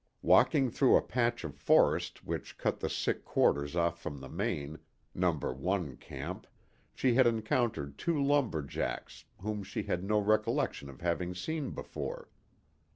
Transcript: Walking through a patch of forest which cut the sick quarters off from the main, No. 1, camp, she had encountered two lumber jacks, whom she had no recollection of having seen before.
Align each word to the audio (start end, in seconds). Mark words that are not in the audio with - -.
Walking 0.23 0.71
through 0.71 0.97
a 0.97 1.01
patch 1.03 1.43
of 1.43 1.53
forest 1.53 2.25
which 2.25 2.57
cut 2.57 2.79
the 2.79 2.89
sick 2.89 3.23
quarters 3.23 3.75
off 3.75 4.01
from 4.01 4.19
the 4.19 4.29
main, 4.29 4.79
No. 5.13 5.31
1, 5.31 5.97
camp, 5.97 6.47
she 6.95 7.13
had 7.13 7.27
encountered 7.27 7.99
two 7.99 8.19
lumber 8.19 8.63
jacks, 8.63 9.25
whom 9.41 9.61
she 9.61 9.83
had 9.83 10.03
no 10.03 10.17
recollection 10.17 10.89
of 10.89 11.01
having 11.01 11.35
seen 11.35 11.69
before. 11.69 12.31